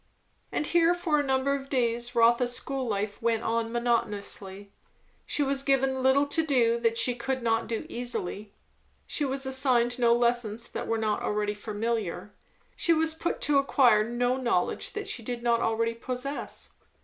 And 0.51 0.65
here, 0.65 0.95
for 0.95 1.19
a 1.19 1.23
number 1.23 1.53
of 1.53 1.69
days, 1.69 2.15
Rotha's 2.15 2.55
school 2.55 2.87
life 2.87 3.21
went 3.21 3.43
on 3.43 3.71
monotonously. 3.71 4.73
She 5.27 5.43
was 5.43 5.61
given 5.61 6.01
little 6.01 6.25
to 6.25 6.43
do 6.43 6.79
that 6.79 6.97
she 6.97 7.13
could 7.13 7.43
not 7.43 7.67
do 7.67 7.85
easily; 7.87 8.51
she 9.05 9.25
was 9.25 9.45
assigned 9.45 9.99
no 9.99 10.15
lessons 10.15 10.67
that 10.69 10.87
were 10.87 10.97
not 10.97 11.21
already 11.21 11.53
familiar; 11.53 12.33
she 12.75 12.93
was 12.93 13.13
put 13.13 13.41
to 13.41 13.59
acquire 13.59 14.03
no 14.03 14.37
knowledge 14.37 14.93
that 14.93 15.07
she 15.07 15.21
did 15.21 15.43
not 15.43 15.59
already 15.61 15.93
possess. 15.93 16.69